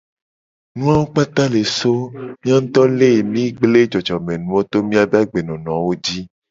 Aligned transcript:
Enu 0.73 0.83
wawo 0.89 1.03
kpata 1.11 1.43
le 1.53 1.61
so 1.77 1.93
mia 2.41 2.57
nguto 2.61 2.81
leke 2.99 3.21
mi 3.31 3.43
le 3.45 3.53
gble 3.55 3.81
jojomenuwo 3.91 4.59
to 4.71 4.77
miabe 4.87 5.17
agbenonowo 5.23 5.91
ji. 6.03 6.19